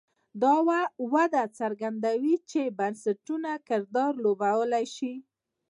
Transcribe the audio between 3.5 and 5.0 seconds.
کردار لوبولی